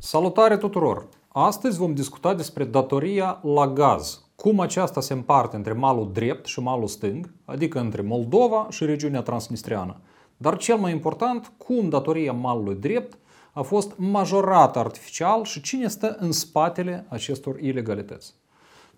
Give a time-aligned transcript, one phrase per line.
[0.00, 1.08] Salutare tuturor!
[1.28, 6.60] Astăzi vom discuta despre datoria la gaz, cum aceasta se împarte între malul drept și
[6.60, 10.00] malul stâng, adică între Moldova și regiunea transnistriană.
[10.36, 13.18] Dar cel mai important, cum datoria malului drept
[13.52, 18.34] a fost majorată artificial și cine stă în spatele acestor ilegalități.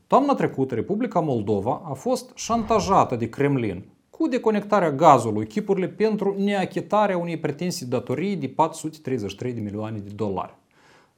[0.06, 7.18] Toamna trecută, Republica Moldova a fost șantajată de Kremlin cu deconectarea gazului, chipurile pentru neachitarea
[7.18, 10.58] unei pretensii datorii de 433 de milioane de dolari.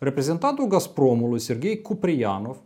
[0.03, 2.57] Reprezentantul Gazpromului, Sergei Kuprianov,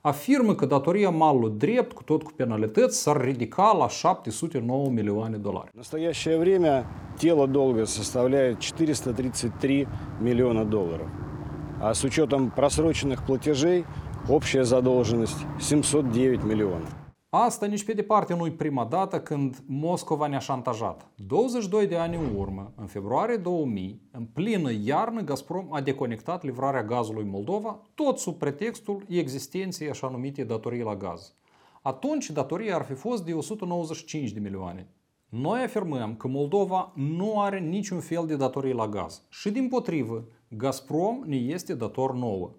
[0.00, 5.36] afirmă că datoria malului drept, cu tot cu penalități, s-ar ridica la 709 milioane de
[5.36, 5.70] dolari.
[5.72, 9.86] В настоящее время тело долга составляет 433
[10.20, 11.08] миллиона долларов.
[11.80, 13.84] А с учетом просроченных платежей
[14.28, 17.03] общая задолженность 709 миллионов.
[17.36, 21.08] Asta nici pe departe nu-i prima dată când Moscova ne-a șantajat.
[21.26, 26.82] 22 de ani în urmă, în februarie 2000, în plină iarnă, Gazprom a deconectat livrarea
[26.82, 31.34] gazului Moldova, tot sub pretextul existenței așa numite datorii la gaz.
[31.82, 34.88] Atunci datoria ar fi fost de 195 de milioane.
[35.28, 40.24] Noi afirmăm că Moldova nu are niciun fel de datorii la gaz și din potrivă,
[40.48, 42.50] Gazprom ne este dator nouă.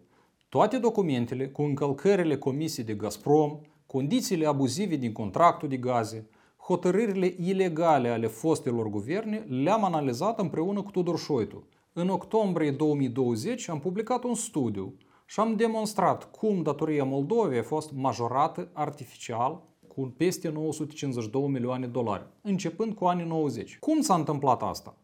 [0.49, 3.59] Toate documentele cu încălcările comisii de Gazprom,
[3.95, 10.91] condițiile abuzive din contractul de gaze, hotărârile ilegale ale fostelor guverne le-am analizat împreună cu
[10.91, 11.67] Tudor Șoitu.
[11.93, 17.91] În octombrie 2020 am publicat un studiu și am demonstrat cum datoria Moldovei a fost
[17.93, 23.77] majorată artificial cu peste 952 milioane de dolari, începând cu anii 90.
[23.79, 24.97] Cum s-a întâmplat asta?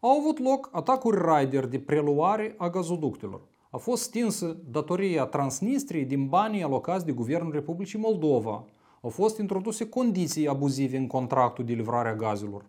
[0.00, 3.40] Au avut loc atacuri Raider de preluare a gazoductelor
[3.74, 8.64] a fost stinsă datoria Transnistriei din banii alocați de Guvernul Republicii Moldova.
[9.00, 12.64] Au fost introduse condiții abuzive în contractul de livrare a gazelor.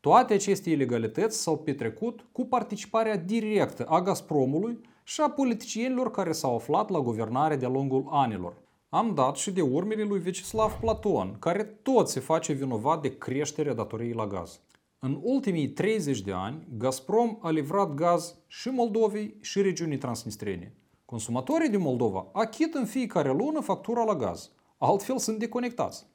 [0.00, 6.54] Toate aceste ilegalități s-au petrecut cu participarea directă a Gazpromului și a politicienilor care s-au
[6.54, 8.54] aflat la guvernare de-a lungul anilor.
[8.88, 13.74] Am dat și de urmele lui Vecislav Platon, care tot se face vinovat de creșterea
[13.74, 14.60] datoriei la gaz.
[15.06, 20.74] În ultimii 30 de ani, Gazprom a livrat gaz și Moldovei și regiunii transnistrene.
[21.04, 26.06] Consumatorii din Moldova achită în fiecare lună factura la gaz, altfel sunt deconectați.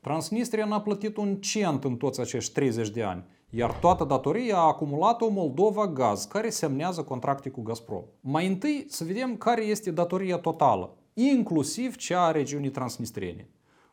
[0.00, 4.66] Transnistria n-a plătit un cent în toți acești 30 de ani, iar toată datoria a
[4.66, 8.04] acumulat-o Moldova Gaz, care semnează contracte cu Gazprom.
[8.20, 13.48] Mai întâi să vedem care este datoria totală, inclusiv cea a regiunii transnistrene.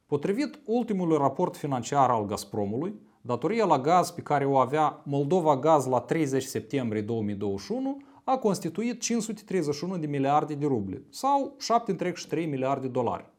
[0.06, 2.94] Potrivit ultimului raport financiar al Gazpromului,
[3.28, 9.02] Datoria la gaz pe care o avea Moldova Gaz la 30 septembrie 2021 a constituit
[9.02, 11.58] 531 de miliarde de ruble sau
[12.30, 13.30] 7,3 miliarde de dolari.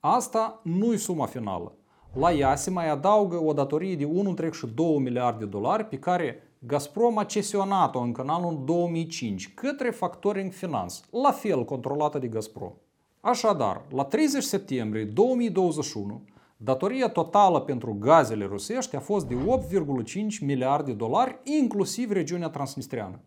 [0.00, 1.74] Asta nu e suma finală.
[2.12, 7.18] La ea se mai adaugă o datorie de 1,2 miliarde de dolari pe care Gazprom
[7.18, 12.72] a cesionat-o în canalul 2005 către Factoring Finance, la fel controlată de Gazprom.
[13.20, 16.22] Așadar, la 30 septembrie 2021,
[16.64, 23.20] Datoria totală pentru gazele rusești a fost de 8,5 miliarde de dolari, inclusiv regiunea transnistriană.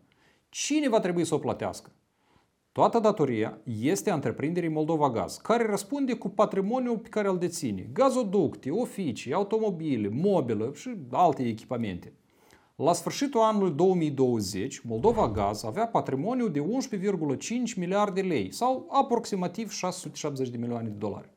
[0.48, 1.90] Cine va trebui să o plătească?
[2.72, 7.88] Toată datoria este a întreprinderii Moldova Gaz, care răspunde cu patrimoniul pe care îl deține,
[7.92, 12.12] gazoducte, oficii, automobile, mobilă și alte echipamente.
[12.76, 16.66] La sfârșitul anului 2020, Moldova Gaz avea patrimoniu de 11,5
[17.76, 21.35] miliarde de lei sau aproximativ 670 de milioane de dolari.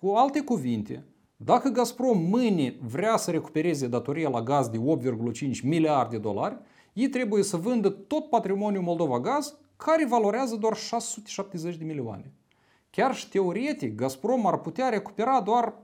[0.00, 1.04] Cu alte cuvinte,
[1.36, 6.58] dacă Gazprom mâine vrea să recupereze datoria la gaz de 8,5 miliarde de dolari,
[6.92, 12.32] ei trebuie să vândă tot patrimoniul Moldova Gaz, care valorează doar 670 de milioane.
[12.90, 15.74] Chiar și teoretic, Gazprom ar putea recupera doar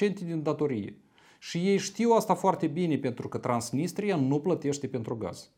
[0.00, 0.98] 8% din datorie.
[1.38, 5.50] Și ei știu asta foarte bine pentru că Transnistria nu plătește pentru gaz.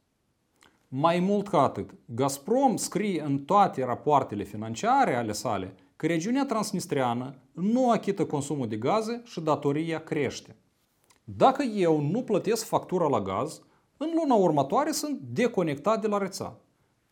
[0.89, 7.34] Mai mult ca atât, Gazprom scrie în toate rapoartele financiare ale sale că regiunea transnistriană
[7.53, 10.56] nu achită consumul de gaze și datoria crește.
[11.25, 13.62] Dacă eu nu plătesc factura la gaz,
[13.97, 16.57] în luna următoare sunt deconectat de la rețea.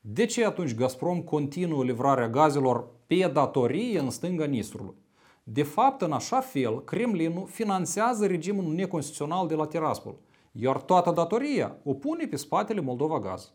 [0.01, 4.95] De ce atunci Gazprom continuă livrarea gazelor pe datorie în stânga Nistrului?
[5.43, 10.15] De fapt, în așa fel, Kremlinul finanțează regimul neconstituțional de la Tiraspol,
[10.53, 13.53] iar toată datoria o pune pe spatele Moldova Gaz.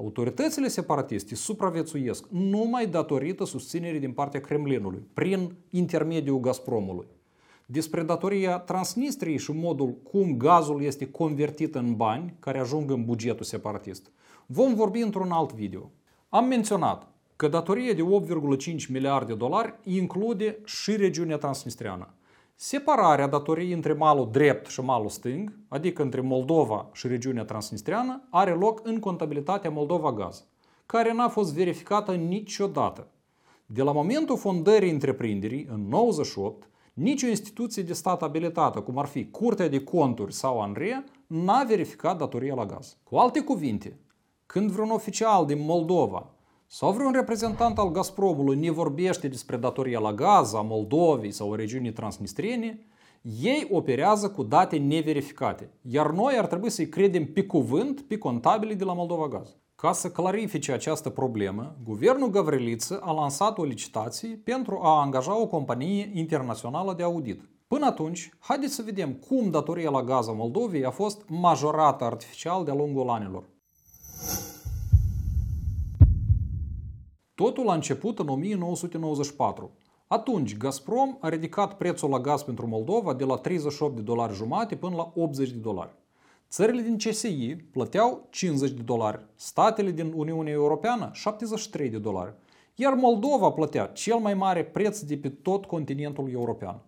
[0.00, 7.06] Autoritățile separatiste supraviețuiesc numai datorită susținerii din partea Kremlinului, prin intermediul Gazpromului.
[7.66, 13.44] Despre datoria Transnistriei și modul cum gazul este convertit în bani care ajung în bugetul
[13.44, 14.10] separatist,
[14.46, 15.90] vom vorbi într-un alt video.
[16.28, 22.14] Am menționat că datoria de 8,5 miliarde de dolari include și regiunea transnistriană.
[22.60, 28.50] Separarea datoriei între malul drept și malul stâng, adică între Moldova și regiunea transnistriană, are
[28.50, 30.44] loc în contabilitatea Moldova Gaz,
[30.86, 33.06] care n-a fost verificată niciodată.
[33.66, 39.30] De la momentul fondării întreprinderii, în 98, nicio instituție de stat abilitată, cum ar fi
[39.30, 42.96] Curtea de Conturi sau ANRE, n-a verificat datoria la gaz.
[43.02, 43.98] Cu alte cuvinte,
[44.46, 46.30] când vreun oficial din Moldova
[46.70, 51.56] sau vreun reprezentant al Gazpromului ne vorbește despre datoria la gaz a Moldovei sau a
[51.56, 52.78] regiunii transnistriene,
[53.40, 58.76] ei operează cu date neverificate, iar noi ar trebui să-i credem pe cuvânt pe contabilii
[58.76, 59.56] de la Moldova Gaz.
[59.74, 65.46] Ca să clarifice această problemă, guvernul Gavriliță a lansat o licitație pentru a angaja o
[65.46, 67.42] companie internațională de audit.
[67.66, 72.64] Până atunci, haideți să vedem cum datoria la gaz a Moldovei a fost majorată artificial
[72.64, 73.44] de-a lungul anilor.
[77.44, 79.70] Totul a început în 1994.
[80.06, 84.76] Atunci, Gazprom a ridicat prețul la gaz pentru Moldova de la 38 de dolari jumate
[84.76, 85.94] până la 80 de dolari.
[86.48, 92.34] Țările din CSI plăteau 50 de dolari, statele din Uniunea Europeană 73 de dolari,
[92.74, 96.80] iar Moldova plătea cel mai mare preț de pe tot continentul european.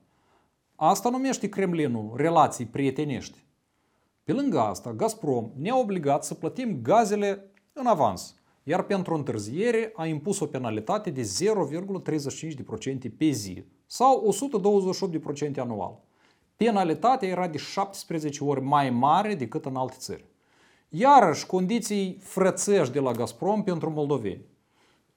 [0.75, 3.45] Asta numește Kremlinul relații prietenești.
[4.25, 10.07] Pe lângă asta, Gazprom ne-a obligat să plătim gazele în avans, iar pentru întârziere a
[10.07, 14.35] impus o penalitate de 0,35% pe zi sau
[15.53, 16.01] 128% anual.
[16.57, 20.25] Penalitatea era de 17 ori mai mare decât în alte țări.
[20.89, 24.45] Iarăși, condiții frățești de la Gazprom pentru moldoveni.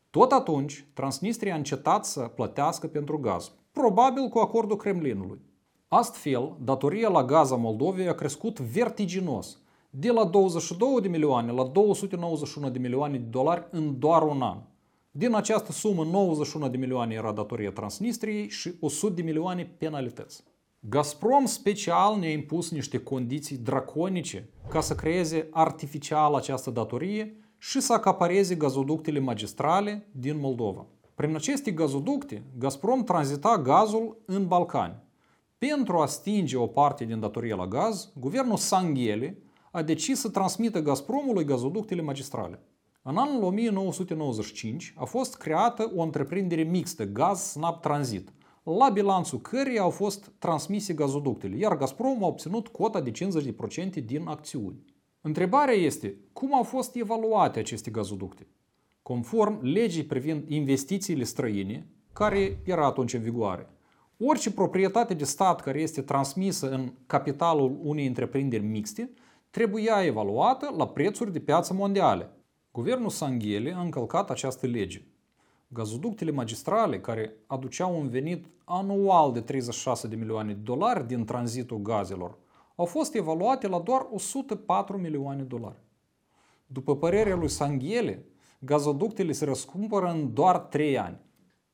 [0.10, 5.42] Tot atunci, Transnistria a încetat să plătească pentru gaz, probabil cu acordul Kremlinului.
[5.88, 9.58] Astfel, datoria la gaz a Moldovei a crescut vertiginos,
[9.96, 14.58] de la 22 de milioane la 291 de milioane de dolari în doar un an.
[15.12, 20.44] Din această sumă, 91 de milioane era datoria Transnistriei și 100 de milioane penalități.
[20.80, 27.94] Gazprom special ne-a impus niște condiții draconice ca să creeze artificial această datorie și să
[27.94, 30.86] acapareze gazoductele magistrale din Moldova.
[31.16, 35.02] Prin aceste gazoducte, Gazprom tranzita gazul în Balcani.
[35.58, 39.43] Pentru a stinge o parte din datorie la gaz, guvernul Sanghele
[39.76, 42.60] a decis să transmită Gazpromului gazoductele magistrale.
[43.02, 48.34] În anul 1995 a fost creată o întreprindere mixtă, Gaz Snap Transit,
[48.64, 54.28] la bilanțul căreia au fost transmise gazoductele, iar Gazprom a obținut cota de 50% din
[54.28, 54.86] acțiuni.
[55.22, 58.48] Întrebarea este, cum au fost evaluate aceste gazoducte?
[59.02, 63.70] Conform legii privind investițiile străine, care era atunci în vigoare,
[64.18, 69.10] orice proprietate de stat care este transmisă în capitalul unei întreprinderi mixte
[69.54, 72.30] trebuia evaluată la prețuri de piață mondiale.
[72.72, 75.06] Guvernul Sanghele a încălcat această lege.
[75.68, 81.78] Gazoductele magistrale, care aduceau un venit anual de 36 de milioane de dolari din tranzitul
[81.78, 82.38] gazelor,
[82.76, 85.82] au fost evaluate la doar 104 milioane de dolari.
[86.66, 88.26] După părerea lui Sanghele,
[88.60, 91.20] gazoductele se răscumpără în doar 3 ani.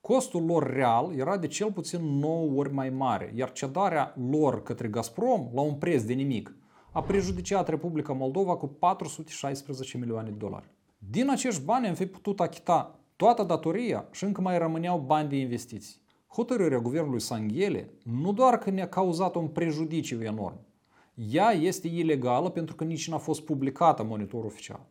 [0.01, 4.87] Costul lor real era de cel puțin 9 ori mai mare, iar cedarea lor către
[4.87, 6.53] Gazprom la un preț de nimic
[6.91, 10.69] a prejudiciat Republica Moldova cu 416 milioane de dolari.
[10.97, 15.35] Din acești bani am fi putut achita toată datoria și încă mai rămâneau bani de
[15.35, 16.01] investiții.
[16.27, 20.59] Hotărârea guvernului Sanghele nu doar că ne-a cauzat un prejudiciu enorm,
[21.13, 24.87] ea este ilegală pentru că nici n-a fost publicată monitor oficial.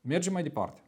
[0.00, 0.80] Mergem mai departe.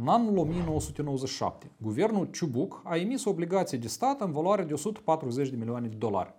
[0.00, 5.56] În anul 1997, guvernul Ciubuc a emis obligații de stat în valoare de 140 de
[5.56, 6.34] milioane de dolari,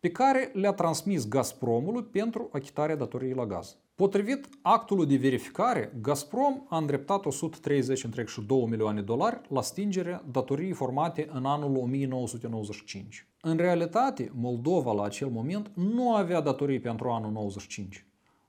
[0.00, 3.76] pe care le-a transmis Gazpromului pentru achitarea datoriei la gaz.
[3.94, 11.28] Potrivit actului de verificare, Gazprom a îndreptat 130,2 milioane de dolari la stingerea datoriei formate
[11.32, 13.28] în anul 1995.
[13.40, 18.05] În realitate, Moldova la acel moment nu avea datorii pentru anul 95.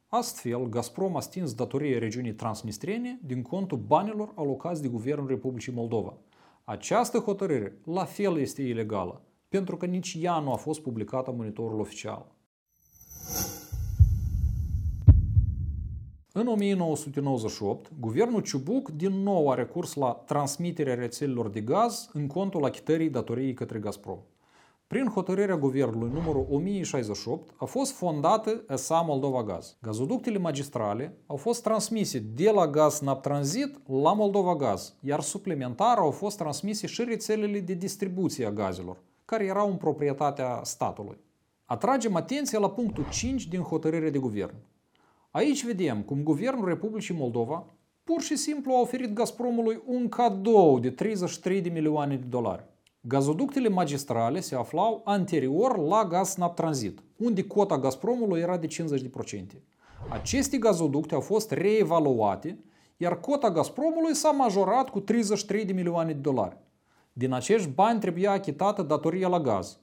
[0.09, 6.17] Astfel, Gazprom a stins datoria regiunii transnistrene din contul banilor alocați de Guvernul Republicii Moldova.
[6.63, 11.35] Această hotărâre la fel este ilegală, pentru că nici ea nu a fost publicată în
[11.35, 12.35] monitorul oficial.
[16.31, 22.65] În 1998, guvernul Ciubuc din nou a recurs la transmiterea rețelelor de gaz în contul
[22.65, 24.19] achitării datoriei către Gazprom.
[24.87, 29.77] Prin hotărârea guvernului numărul 1068 a fost fondată ESA Moldova Gaz.
[29.81, 35.97] Gazoductele magistrale au fost transmise de la Gaz Nap Transit la Moldova Gaz, iar suplimentar
[35.97, 41.17] au fost transmise și rețelele de distribuție a gazelor, care erau în proprietatea statului.
[41.65, 44.55] Atragem atenția la punctul 5 din hotărârea de guvern.
[45.31, 47.65] Aici vedem cum Guvernul Republicii Moldova
[48.03, 52.65] pur și simplu a oferit Gazpromului un cadou de 33 de milioane de dolari.
[53.07, 58.69] Gazoductele magistrale se aflau anterior la Gaz Snap Transit, unde cota Gazpromului era de 50%.
[60.09, 62.59] Aceste gazoducte au fost reevaluate,
[62.97, 66.57] iar cota Gazpromului s-a majorat cu 33 de milioane de dolari.
[67.13, 69.79] Din acești bani trebuia achitată datoria la gaz.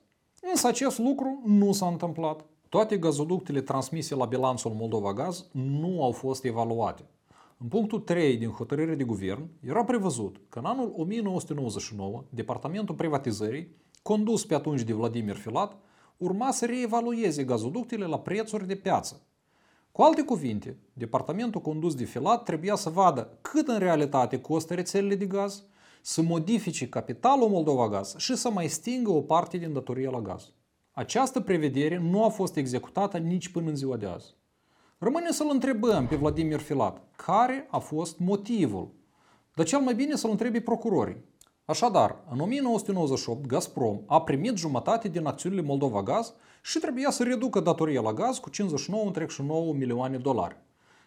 [0.50, 2.44] Însă acest lucru nu s-a întâmplat.
[2.68, 7.04] Toate gazoductele transmise la bilanțul Moldova Gaz nu au fost evaluate.
[7.58, 13.76] În punctul 3 din hotărârea de guvern era prevăzut că în anul 1999 Departamentul Privatizării,
[14.02, 15.76] condus pe atunci de Vladimir Filat,
[16.16, 19.22] urma să reevalueze gazoductele la prețuri de piață.
[19.92, 25.14] Cu alte cuvinte, departamentul condus de Filat trebuia să vadă cât în realitate costă rețelele
[25.14, 25.64] de gaz,
[26.02, 30.52] să modifice capitalul Moldova Gaz și să mai stingă o parte din datoria la gaz.
[30.92, 34.34] Această prevedere nu a fost executată nici până în ziua de azi.
[34.98, 38.88] Rămâne să-l întrebăm pe Vladimir Filat care a fost motivul.
[39.54, 41.24] Dar cel mai bine să-l întrebi procurorii.
[41.64, 47.60] Așadar, în 1998, Gazprom a primit jumătate din acțiunile Moldova Gaz și trebuia să reducă
[47.60, 48.56] datoria la gaz cu 59,9
[49.72, 50.56] milioane de dolari.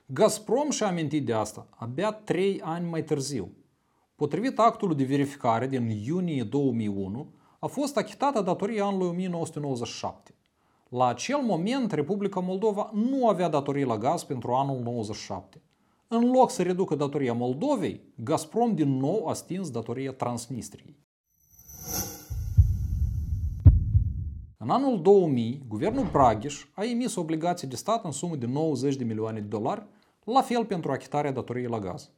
[0.05, 3.51] Gazprom și-a amintit de asta abia 3 ani mai târziu.
[4.15, 10.35] Potrivit actului de verificare din iunie 2001, a fost achitată datoria anului 1997.
[10.89, 15.61] La acel moment, Republica Moldova nu avea datorii la gaz pentru anul 97.
[16.09, 20.97] În loc să reducă datoria Moldovei, Gazprom din nou a stins datoria Transnistriei.
[24.57, 29.03] În anul 2000, guvernul Braghiș a emis obligații de stat în sumă de 90 de
[29.03, 29.85] milioane de dolari,
[30.23, 32.09] la fel pentru achitarea datoriei la gaz.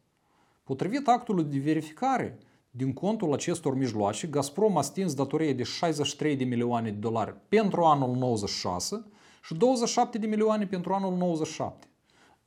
[0.64, 2.38] Potrivit actului de verificare,
[2.72, 7.84] din contul acestor mijloace, Gazprom a stins datorie de 63 de milioane de dolari pentru
[7.84, 9.06] anul 96
[9.44, 11.89] și 27 de milioane pentru anul 97.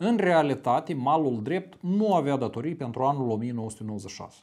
[0.05, 4.37] În realitate, malul drept nu avea datorii pentru anul 1996.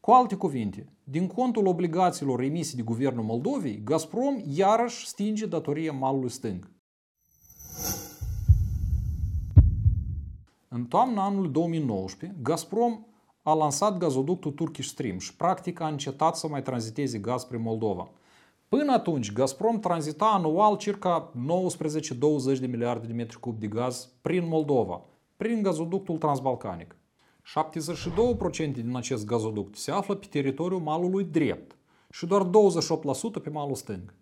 [0.00, 6.30] Cu alte cuvinte, din contul obligațiilor emise de guvernul Moldovei, Gazprom iarăși stinge datoria malului
[6.30, 6.70] stâng.
[10.68, 13.06] În toamna anului 2019, Gazprom
[13.42, 18.08] a lansat gazoductul Turkish Stream și practic a încetat să mai tranziteze gaz prin Moldova.
[18.68, 21.32] Până atunci, Gazprom tranzita anual circa
[22.54, 25.04] 19-20 de miliarde de metri cub de gaz prin Moldova,
[25.36, 26.96] prin gazoductul transbalcanic.
[28.68, 31.76] 72% din acest gazoduct se află pe teritoriul malului drept
[32.10, 32.48] și doar 28%
[33.42, 34.14] pe malul stâng.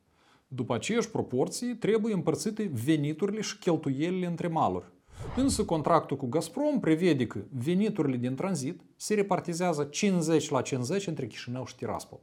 [0.49, 4.93] După aceeași proporții, trebuie împărțite veniturile și cheltuielile între maluri.
[5.37, 11.27] Însă contractul cu Gazprom prevede că veniturile din tranzit se repartizează 50 la 50 între
[11.27, 12.21] Chișinău și Tiraspol.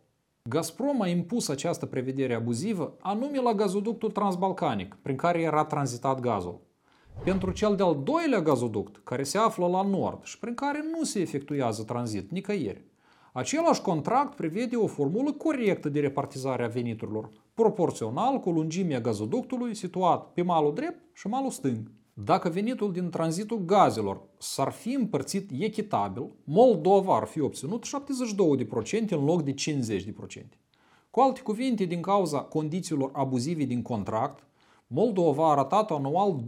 [0.50, 6.62] Gazprom a impus această prevedere abuzivă anume la gazoductul transbalcanic, prin care era tranzitat gazul.
[7.24, 11.20] Pentru cel de-al doilea gazoduct, care se află la nord și prin care nu se
[11.20, 12.86] efectuează tranzit nicăieri,
[13.34, 20.34] același contract prevede o formulă corectă de repartizare a veniturilor, proporțional cu lungimea gazoductului situat
[20.34, 21.92] pe malul drept și malul stâng.
[22.15, 27.86] Dacă venitul din tranzitul gazelor s-ar fi împărțit echitabil, Moldova ar fi obținut
[29.08, 29.55] 72% în loc de 50%.
[31.10, 34.43] Cu alte cuvinte, din cauza condițiilor abuzive din contract,
[34.88, 36.43] Moldova a ratat anual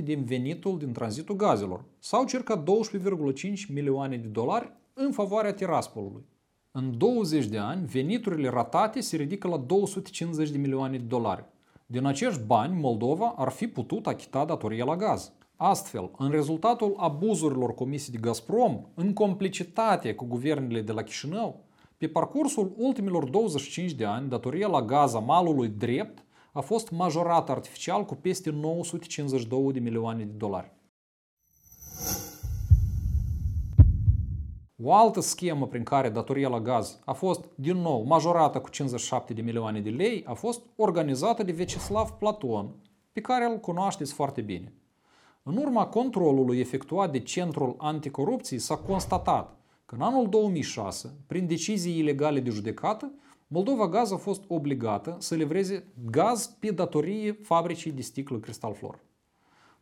[0.00, 6.24] 22% din venitul din tranzitul gazelor, sau circa 12,5 milioane de dolari în favoarea Tiraspolului.
[6.70, 11.44] În 20 de ani, veniturile ratate se ridică la 250 de milioane de dolari,
[11.94, 15.32] din acești bani, Moldova ar fi putut achita datoria la gaz.
[15.56, 21.64] Astfel, în rezultatul abuzurilor comise de Gazprom, în complicitate cu guvernele de la Chișinău,
[21.98, 27.52] pe parcursul ultimilor 25 de ani, datoria la gaz a malului drept a fost majorată
[27.52, 30.72] artificial cu peste 952 de milioane de dolari.
[34.86, 39.32] O altă schemă prin care datoria la gaz a fost din nou majorată cu 57
[39.32, 42.74] de milioane de lei a fost organizată de Vecislav Platon,
[43.12, 44.72] pe care îl cunoașteți foarte bine.
[45.42, 51.98] În urma controlului efectuat de Centrul Anticorupției s-a constatat că în anul 2006, prin decizii
[51.98, 53.12] ilegale de judecată,
[53.46, 59.00] Moldova Gaz a fost obligată să livreze gaz pe datorie fabricii de sticlă Cristal Flor.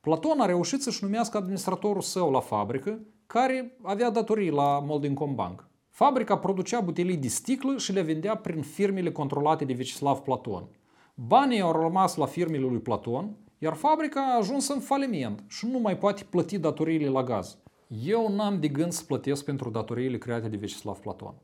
[0.01, 3.01] Platon a reușit să-și numească administratorul său la fabrică
[3.33, 5.69] care avea datorii la Moldincom Bank.
[5.89, 10.69] Fabrica producea butelii de sticlă și le vendea prin firmele controlate de Vecislav Platon.
[11.15, 15.79] Banii au rămas la firmele lui Platon, iar fabrica a ajuns în faliment și nu
[15.79, 17.59] mai poate plăti datoriile la gaz.
[18.05, 21.35] Eu n-am de gând să plătesc pentru datoriile create de Vecislav Platon.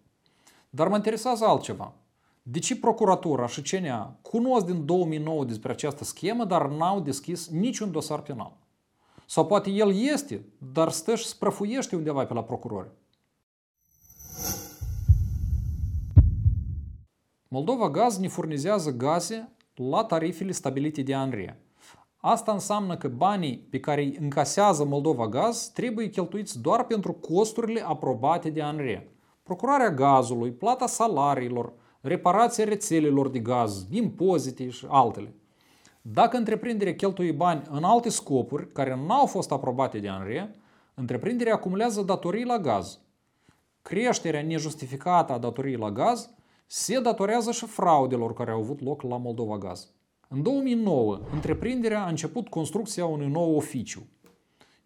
[0.71, 1.93] Dar mă interesează altceva.
[2.43, 7.91] De ce procuratura și CNA cunosc din 2009 despre această schemă, dar n-au deschis niciun
[7.91, 8.68] dosar penal?
[9.31, 12.91] Sau poate el este, dar stă și sprăfuiește undeva pe la procurori.
[17.49, 21.63] Moldova Gaz ne furnizează gaze la tarifele stabilite de ANRE.
[22.17, 27.81] Asta înseamnă că banii pe care îi încasează Moldova Gaz trebuie cheltuiți doar pentru costurile
[27.81, 29.13] aprobate de ANRE.
[29.43, 35.35] Procurarea gazului, plata salariilor, reparația rețelelor de gaz, impozite și altele.
[36.13, 40.55] Dacă întreprinderea cheltuie bani în alte scopuri care nu au fost aprobate de ANRE,
[40.95, 42.99] întreprinderea acumulează datorii la gaz.
[43.83, 46.31] Creșterea nejustificată a datoriei la gaz
[46.67, 49.91] se datorează și fraudelor care au avut loc la Moldova Gaz.
[50.29, 54.07] În 2009, întreprinderea a început construcția unui nou oficiu.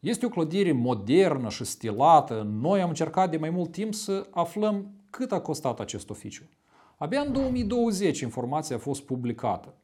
[0.00, 2.48] Este o clădire modernă și stilată.
[2.60, 6.44] Noi am încercat de mai mult timp să aflăm cât a costat acest oficiu.
[6.96, 9.74] Abia în 2020 informația a fost publicată.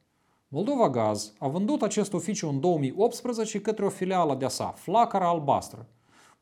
[0.51, 5.87] Moldova Gaz a vândut acest oficiu în 2018 către o filială de-a sa, Flacăra Albastră.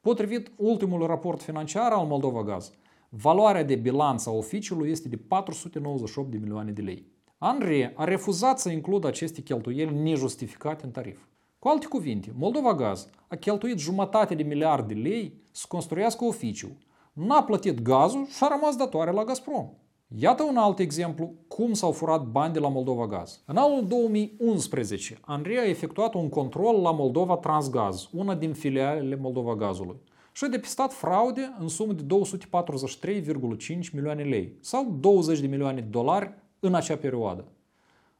[0.00, 2.72] Potrivit ultimul raport financiar al Moldova Gaz,
[3.08, 7.06] valoarea de bilanț a oficiului este de 498 de milioane de lei.
[7.38, 11.18] Andrei a refuzat să includă aceste cheltuieli nejustificate în tarif.
[11.58, 16.78] Cu alte cuvinte, Moldova Gaz a cheltuit jumătate de miliard de lei să construiască oficiu,
[17.12, 19.68] n-a plătit gazul și a rămas datoare la Gazprom.
[20.08, 23.42] Iată un alt exemplu cum s-au furat bani de la Moldova Gaz.
[23.46, 29.54] În anul 2011, Andrei a efectuat un control la Moldova Transgaz, una din filialele Moldova
[29.54, 29.96] Gazului,
[30.32, 35.86] și a depistat fraude în sumă de 243,5 milioane lei sau 20 de milioane de
[35.86, 37.44] dolari în acea perioadă.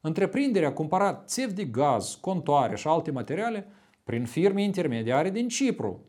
[0.00, 3.66] Întreprinderea a cumpărat țevi de gaz, contoare și alte materiale
[4.04, 6.04] prin firme intermediare din Cipru.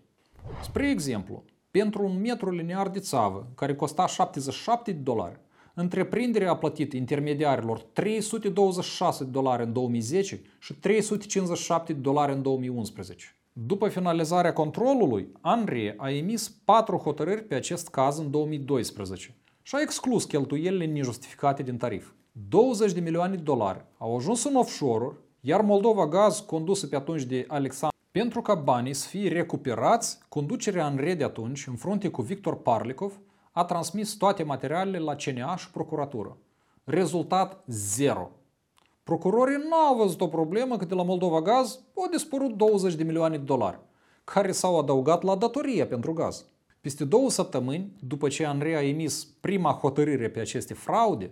[0.62, 5.39] Spre exemplu, pentru un metru linear de țavă, care costa 77 de dolari,
[5.79, 13.36] întreprinderea a plătit intermediarilor 326 de dolari în 2010 și 357 de dolari în 2011.
[13.53, 19.81] După finalizarea controlului, Andrie a emis patru hotărâri pe acest caz în 2012 și a
[19.81, 22.12] exclus cheltuielile nejustificate din tarif.
[22.50, 27.24] 20 de milioane de dolari au ajuns în offshore iar Moldova Gaz, condusă pe atunci
[27.24, 32.21] de Alexandru, pentru ca banii să fie recuperați, conducerea în rede atunci, în frunte cu
[32.21, 33.19] Victor Parlikov,
[33.58, 36.38] a transmis toate materialele la CNA și procuratură.
[36.84, 38.32] Rezultat zero.
[39.04, 43.04] Procurorii nu au văzut o problemă că de la Moldova Gaz au dispărut 20 de
[43.04, 43.80] milioane de dolari,
[44.24, 46.46] care s-au adăugat la datorie pentru gaz.
[46.82, 51.32] Peste două săptămâni, după ce Andrei a emis prima hotărâre pe aceste fraude,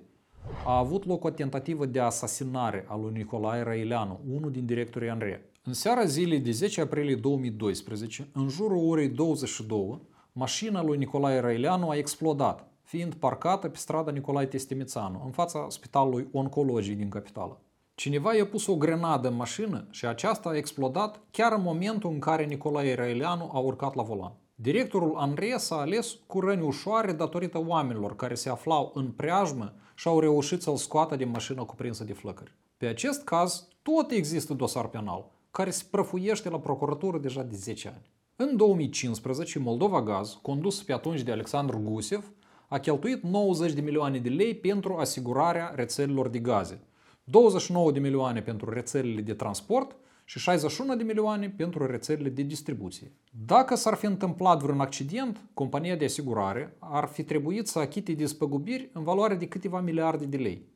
[0.66, 5.40] a avut loc o tentativă de asasinare a lui Nicolae Răileanu, unul din directorii Andrei.
[5.64, 10.00] În seara zilei de 10 aprilie 2012, în jurul orei 22,
[10.38, 16.28] mașina lui Nicolae Răileanu a explodat, fiind parcată pe strada Nicolae Testimițanu, în fața spitalului
[16.32, 17.62] oncologii din capitală.
[17.94, 22.20] Cineva i-a pus o grenadă în mașină și aceasta a explodat chiar în momentul în
[22.20, 24.34] care Nicolae Răileanu a urcat la volan.
[24.56, 30.08] Directorul Andrei s-a ales cu răni ușoare datorită oamenilor care se aflau în preajmă și
[30.08, 32.56] au reușit să-l scoată din mașină cuprinsă de flăcări.
[32.78, 37.88] Pe acest caz, tot există dosar penal, care se prăfuiește la procuratură deja de 10
[37.88, 38.14] ani.
[38.38, 42.32] În 2015, Moldova Gaz, condus pe atunci de Alexandru Gusev,
[42.68, 46.84] a cheltuit 90 de milioane de lei pentru asigurarea rețelelor de gaze,
[47.24, 49.96] 29 de milioane pentru rețelele de transport
[50.26, 53.12] și 61 de milioane pentru rețelele de distribuție.
[53.46, 58.90] Dacă s-ar fi întâmplat vreun accident, compania de asigurare ar fi trebuit să achite despăgubiri
[58.94, 60.68] în valoare de câteva miliarde de lei.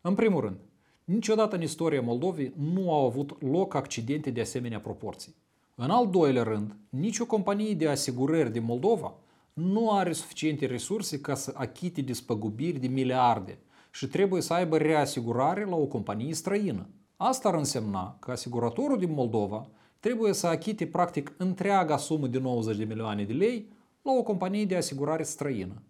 [0.00, 0.56] În primul rând,
[1.04, 5.44] niciodată în istoria Moldovei nu au avut loc accidente de asemenea proporții.
[5.78, 9.14] În al doilea rând, nicio companie de asigurări din Moldova
[9.52, 13.58] nu are suficiente resurse ca să achite despăgubiri de miliarde
[13.90, 16.88] și trebuie să aibă reasigurare la o companie străină.
[17.16, 19.68] Asta ar însemna că asiguratorul din Moldova
[20.00, 23.68] trebuie să achite practic întreaga sumă de 90 de milioane de lei
[24.02, 25.82] la o companie de asigurare străină.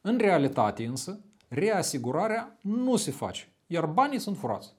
[0.00, 4.74] În realitate însă, reasigurarea nu se face, iar banii sunt furați.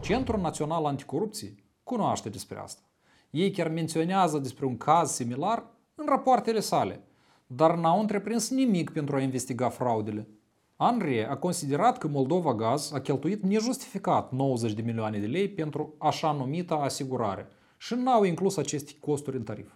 [0.00, 2.82] Centrul Național Anticorupție cunoaște despre asta.
[3.30, 7.04] Ei chiar menționează despre un caz similar în rapoartele sale,
[7.46, 10.28] dar n-au întreprins nimic pentru a investiga fraudele.
[10.76, 15.94] Andrei a considerat că Moldova Gaz a cheltuit nejustificat 90 de milioane de lei pentru
[15.98, 19.72] așa numita asigurare și n-au inclus aceste costuri în tarif.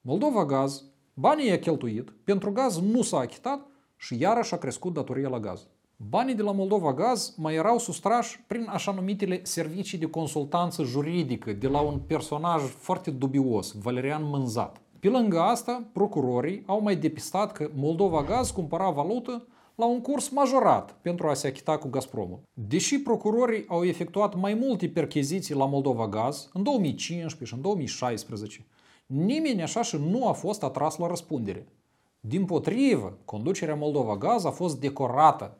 [0.00, 0.84] Moldova Gaz,
[1.14, 5.66] banii i-a cheltuit, pentru gaz nu s-a achitat și iarăși a crescut datoria la gaz.
[6.08, 11.52] Banii de la Moldova Gaz mai erau sustrași prin așa numitele servicii de consultanță juridică
[11.52, 14.80] de la un personaj foarte dubios, Valerian Mânzat.
[15.00, 20.28] Pe lângă asta, procurorii au mai depistat că Moldova Gaz cumpăra valută la un curs
[20.28, 22.40] majorat pentru a se achita cu Gazpromul.
[22.52, 28.66] Deși procurorii au efectuat mai multe percheziții la Moldova Gaz în 2015 și în 2016,
[29.06, 31.66] nimeni așa și nu a fost atras la răspundere.
[32.20, 35.58] Din potrivă, conducerea Moldova Gaz a fost decorată.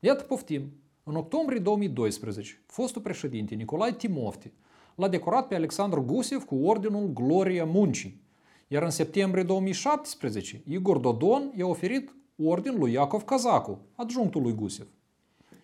[0.00, 0.72] Iată poftim.
[1.02, 4.52] În octombrie 2012, fostul președinte Nicolae Timofti
[4.94, 8.22] l-a decorat pe Alexandru Gusev cu Ordinul Gloria Muncii.
[8.68, 14.86] Iar în septembrie 2017, Igor Dodon i-a oferit ordin lui Iacov Cazacu, adjunctul lui Gusev.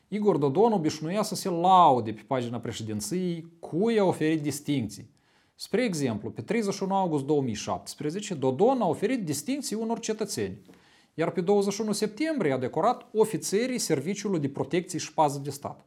[0.09, 5.11] Igor Dodon obișnuia să se laude pe pagina președinției cu i-a oferit distinții.
[5.55, 10.59] Spre exemplu, pe 31 august 2017, Dodon a oferit distinții unor cetățeni,
[11.15, 15.87] iar pe 21 septembrie a decorat ofițerii Serviciului de Protecție și Pază de Stat.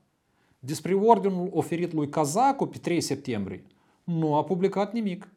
[0.60, 3.66] Despre ordinul oferit lui Cazacu pe 3 septembrie
[4.04, 5.32] nu a publicat nimic.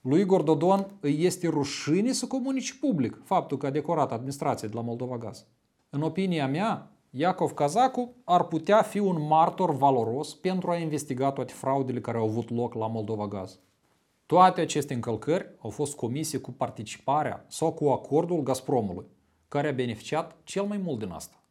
[0.00, 4.74] Lui Igor Dodon îi este rușine să comunice public faptul că a decorat administrația de
[4.74, 5.46] la Moldova Gaz.
[5.90, 11.52] În opinia mea, Iacov Cazacu ar putea fi un martor valoros pentru a investiga toate
[11.52, 13.58] fraudele care au avut loc la Moldova Gaz.
[14.32, 19.06] Toate aceste încălcări au fost comise cu participarea sau cu acordul Gazpromului,
[19.48, 21.42] care a beneficiat cel mai mult din asta.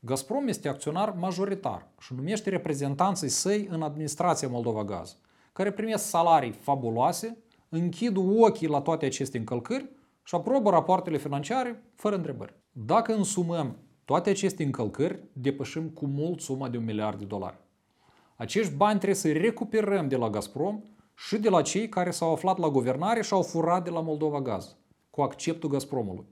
[0.00, 5.16] Gazprom este acționar majoritar și numește reprezentanții săi în administrația Moldova Gaz,
[5.52, 9.88] care primesc salarii fabuloase, închid ochii la toate aceste încălcări
[10.22, 12.54] și aprobă rapoartele financiare fără întrebări.
[12.72, 17.58] Dacă însumăm toate aceste încălcări, depășim cu mult suma de un miliard de dolari.
[18.36, 20.82] Acești bani trebuie să recuperăm de la Gazprom
[21.14, 24.40] și de la cei care s-au aflat la guvernare și au furat de la Moldova
[24.40, 24.76] Gaz,
[25.10, 26.26] cu acceptul Gazpromului.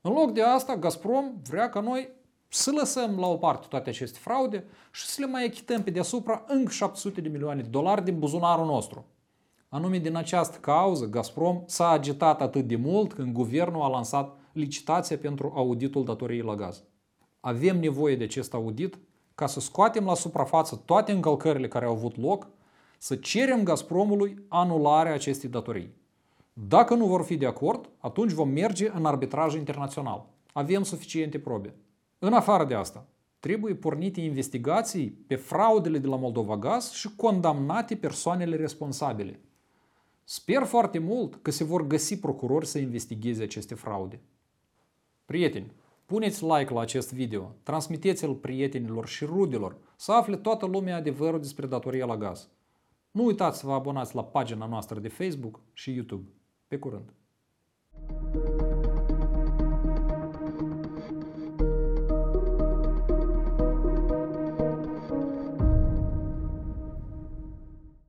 [0.00, 2.08] În loc de asta, Gazprom vrea ca noi
[2.48, 6.44] să lăsăm la o parte toate aceste fraude și să le mai achităm pe deasupra
[6.46, 9.04] încă 700 de milioane de dolari din buzunarul nostru.
[9.68, 15.18] Anume din această cauză, Gazprom s-a agitat atât de mult când guvernul a lansat licitația
[15.18, 16.82] pentru auditul datoriei la gaz.
[17.40, 18.98] Avem nevoie de acest audit
[19.34, 22.48] ca să scoatem la suprafață toate încălcările care au avut loc,
[23.02, 25.94] să cerem Gazpromului anularea acestei datorii.
[26.52, 30.26] Dacă nu vor fi de acord, atunci vom merge în arbitraj internațional.
[30.52, 31.74] Avem suficiente probe.
[32.18, 33.06] În afară de asta,
[33.38, 39.40] trebuie pornite investigații pe fraudele de la Moldova Gaz și condamnate persoanele responsabile.
[40.24, 44.20] Sper foarte mult că se vor găsi procurori să investigheze aceste fraude.
[45.24, 45.72] Prieteni,
[46.06, 51.66] puneți like la acest video, transmiteți-l prietenilor și rudelor să afle toată lumea adevărul despre
[51.66, 52.48] datoria la gaz.
[53.10, 56.28] Nu uitați să vă abonați la pagina noastră de Facebook și YouTube.
[56.66, 57.14] Pe curând!
[58.10, 58.49] thank you